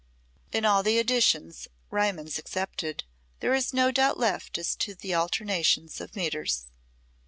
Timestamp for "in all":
0.51-0.81